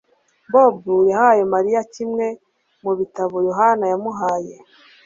Bobo 0.51 0.95
yahaye 1.11 1.41
Mariya 1.53 1.81
kimwe 1.93 2.25
mu 2.83 2.91
bitabo 2.99 3.35
Yohana 3.47 3.85
yamuhaye 3.91 4.55